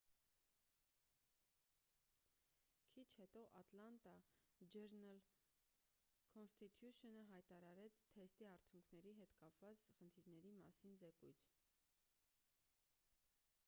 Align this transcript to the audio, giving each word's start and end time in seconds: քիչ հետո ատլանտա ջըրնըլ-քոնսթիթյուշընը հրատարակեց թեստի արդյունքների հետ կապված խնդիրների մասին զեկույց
քիչ 2.93 3.03
հետո 3.17 3.43
ատլանտա 3.59 4.13
ջըրնըլ-քոնսթիթյուշընը 4.77 7.21
հրատարակեց 7.29 8.01
թեստի 8.17 8.49
արդյունքների 8.55 9.13
հետ 9.21 9.37
կապված 9.45 9.85
խնդիրների 10.01 10.55
մասին 10.65 10.99
զեկույց 11.05 11.45